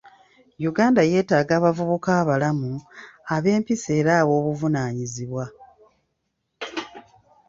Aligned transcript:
Uganda 0.69 1.01
yeetaaga 1.11 1.53
abavubuka 1.59 2.09
abalamu, 2.21 2.71
ab'empisa 3.35 3.89
era 3.99 4.11
ab'obuvunaanyizibwa. 4.21 5.45